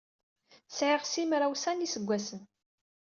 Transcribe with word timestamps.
Sɛiɣ 0.77 1.01
simraw-sa 1.05 1.71
n 1.73 1.83
yiseggasen. 1.83 2.41